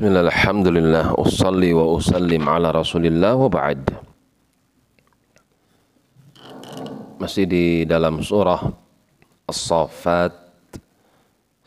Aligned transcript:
Bismillah, 0.00 0.32
alhamdulillah, 0.32 1.06
usalli 1.20 1.76
wa 1.76 1.92
usallim 1.92 2.48
ala 2.48 2.72
rasulillah 2.72 3.36
wa 3.36 3.52
ba'd. 3.52 3.84
Masih 7.20 7.44
di 7.44 7.84
dalam 7.84 8.24
surah 8.24 8.64
As-Saffat 9.44 10.32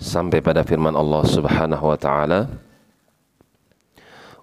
sampai 0.02 0.42
pada 0.42 0.66
firman 0.66 0.98
Allah 0.98 1.22
Subhanahu 1.30 1.86
wa 1.86 1.94
taala 1.94 2.50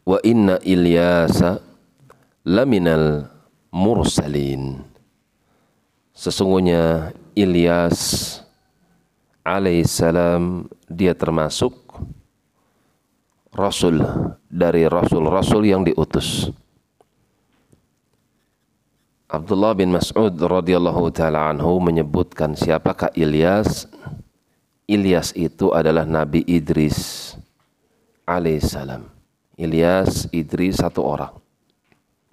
Wa 0.07 0.23
inna 0.23 0.63
Ilyasa 0.63 1.59
laminal 2.47 3.27
mursalin. 3.75 4.87
Sesungguhnya 6.15 7.11
Ilyas 7.35 8.39
alaihissalam 9.43 10.71
dia 10.87 11.11
termasuk 11.11 11.90
rasul 13.55 14.03
dari 14.47 14.87
rasul-rasul 14.87 15.63
yang 15.67 15.83
diutus. 15.87 16.51
Abdullah 19.31 19.79
bin 19.79 19.95
Mas'ud 19.95 20.35
radhiyallahu 20.35 21.15
taala 21.15 21.55
anhu 21.55 21.79
menyebutkan 21.79 22.59
siapakah 22.59 23.15
Ilyas? 23.15 23.87
Ilyas 24.91 25.31
itu 25.39 25.71
adalah 25.71 26.03
Nabi 26.03 26.43
Idris 26.51 27.31
alaihissalam. 28.27 29.07
Ilyas 29.55 30.27
Idris 30.35 30.83
satu 30.83 31.07
orang 31.07 31.31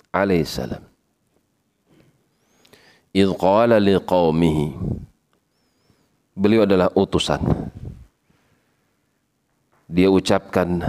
alaihissalam. 0.10 0.82
Idh 3.14 3.34
qala 3.38 3.78
liqaumihi 3.78 4.74
Beliau 6.38 6.70
adalah 6.70 6.94
utusan. 6.94 7.42
Dia 9.90 10.06
ucapkan 10.06 10.86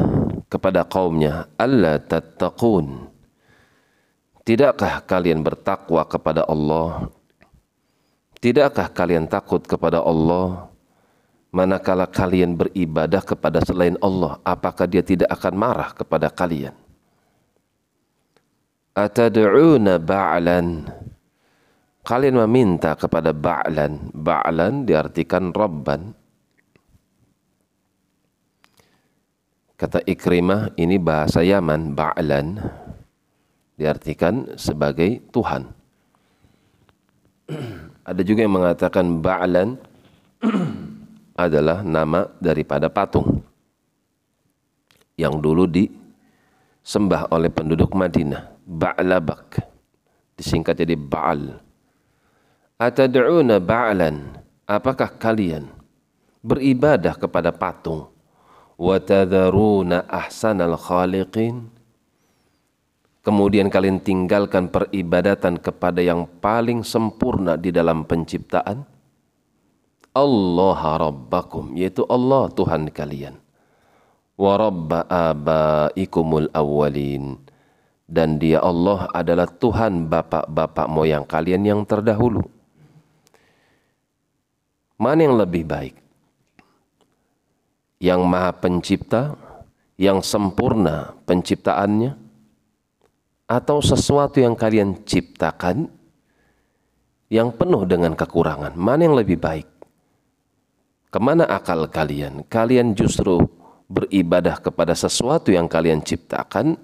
kepada 0.49 0.85
kaumnya, 0.85 1.47
Allah 1.61 2.01
tattaqun. 2.01 3.09
Tidakkah 4.43 5.05
kalian 5.05 5.45
bertakwa 5.45 6.03
kepada 6.09 6.49
Allah? 6.49 7.13
Tidakkah 8.41 8.89
kalian 8.91 9.29
takut 9.29 9.61
kepada 9.63 10.01
Allah? 10.01 10.73
Manakala 11.49 12.05
kalian 12.09 12.57
beribadah 12.57 13.25
kepada 13.25 13.65
selain 13.65 13.97
Allah, 14.05 14.37
apakah 14.45 14.85
dia 14.85 15.01
tidak 15.01 15.33
akan 15.33 15.55
marah 15.57 15.91
kepada 15.97 16.29
kalian? 16.29 16.77
Atad'una 18.93 19.97
ba'lan 19.97 20.89
kalian 22.09 22.41
meminta 22.49 22.97
kepada 22.97 23.37
Ba'lan. 23.37 24.09
Ba'lan 24.17 24.89
diartikan 24.89 25.53
Rabban. 25.53 26.17
Kata 29.79 30.03
Ikrimah 30.03 30.75
ini 30.75 30.99
bahasa 30.99 31.39
Yaman, 31.39 31.95
Ba'lan 31.95 32.59
diartikan 33.79 34.59
sebagai 34.59 35.23
Tuhan. 35.31 35.71
Ada 38.11 38.27
juga 38.27 38.43
yang 38.43 38.59
mengatakan 38.59 39.23
Ba'lan 39.23 39.79
adalah 41.47 41.87
nama 41.87 42.27
daripada 42.43 42.91
patung 42.91 43.39
yang 45.15 45.39
dulu 45.39 45.71
disembah 45.71 47.31
oleh 47.31 47.47
penduduk 47.47 47.95
Madinah. 47.95 48.59
Ba'labak 48.67 49.63
disingkat 50.35 50.83
jadi 50.83 50.99
Ba'al. 50.99 51.55
Atad'una 52.83 53.63
ba'lan? 53.63 54.43
Apakah 54.67 55.15
kalian 55.23 55.71
beribadah 56.43 57.15
kepada 57.15 57.55
patung? 57.55 58.18
Wa 58.79 59.03
ahsanal 60.07 60.79
khaliqin? 60.79 61.67
Kemudian 63.27 63.69
kalian 63.69 63.99
tinggalkan 63.99 64.71
peribadatan 64.71 65.59
kepada 65.59 65.99
yang 65.99 66.31
paling 66.39 66.87
sempurna 66.87 67.59
di 67.59 67.75
dalam 67.75 68.07
penciptaan? 68.07 68.87
Allah 70.15 70.81
Rabbakum, 71.11 71.75
yaitu 71.75 72.07
Allah 72.07 72.49
Tuhan 72.55 72.89
kalian. 72.95 73.37
Wa 74.39 74.55
Rabba 74.57 75.05
abaikumul 75.11 76.49
awwalin. 76.55 77.37
Dan 78.09 78.41
dia 78.41 78.63
Allah 78.65 79.11
adalah 79.13 79.45
Tuhan 79.45 80.09
bapak-bapak 80.09 80.89
moyang 80.89 81.29
kalian 81.29 81.61
yang 81.67 81.81
terdahulu. 81.85 82.41
Mana 84.97 85.29
yang 85.29 85.37
lebih 85.37 85.69
baik? 85.69 86.08
Yang 87.99 88.21
maha 88.25 88.53
pencipta, 88.55 89.35
yang 89.99 90.23
sempurna 90.23 91.19
penciptaannya, 91.27 92.15
atau 93.51 93.83
sesuatu 93.83 94.39
yang 94.39 94.55
kalian 94.55 95.03
ciptakan 95.03 95.91
yang 97.29 97.51
penuh 97.51 97.83
dengan 97.85 98.15
kekurangan? 98.15 98.79
Mana 98.79 99.11
yang 99.11 99.19
lebih 99.19 99.43
baik? 99.43 99.69
Ke 101.11 101.19
mana 101.19 101.49
akal 101.51 101.91
kalian? 101.91 102.47
Kalian 102.47 102.95
justru 102.95 103.43
beribadah 103.91 104.63
kepada 104.63 104.95
sesuatu 104.95 105.51
yang 105.51 105.67
kalian 105.67 106.05
ciptakan, 106.05 106.79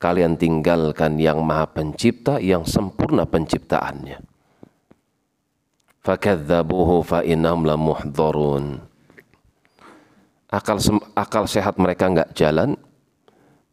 kalian 0.00 0.40
tinggalkan 0.40 1.20
yang 1.20 1.44
maha 1.44 1.68
pencipta, 1.68 2.40
yang 2.40 2.64
sempurna 2.64 3.28
penciptaannya 3.28 4.34
fakadzabuhu 6.04 7.00
fa 7.00 7.24
lamuhdharun 7.24 8.84
akal 10.54 10.78
akal 11.18 11.44
sehat 11.50 11.74
mereka 11.82 12.06
enggak 12.06 12.30
jalan 12.38 12.78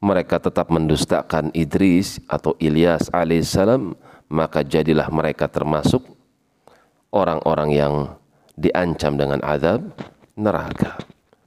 mereka 0.02 0.42
tetap 0.42 0.74
mendustakan 0.74 1.54
Idris 1.54 2.18
atau 2.26 2.58
Ilyas 2.58 3.14
alaihissalam 3.14 3.94
maka 4.34 4.66
jadilah 4.66 5.06
mereka 5.14 5.46
termasuk 5.46 6.02
orang-orang 7.14 7.70
yang 7.70 7.94
diancam 8.58 9.14
dengan 9.14 9.46
azab 9.46 9.94
neraka 10.34 10.98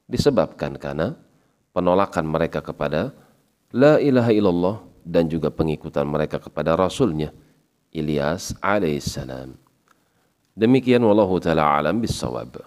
disebabkan 0.06 0.78
karena 0.78 1.18
penolakan 1.74 2.30
mereka 2.30 2.62
kepada 2.62 3.10
la 3.74 3.98
ilaha 3.98 4.30
illallah 4.30 4.76
dan 5.02 5.26
juga 5.26 5.50
pengikutan 5.50 6.06
mereka 6.06 6.38
kepada 6.38 6.78
rasulnya 6.78 7.34
Ilyas 7.90 8.54
alaihissalam 8.62 9.64
Demikian 10.54 11.02
wallahu 11.02 11.42
taala 11.42 11.66
alam 11.66 11.98
bisawab. 11.98 12.62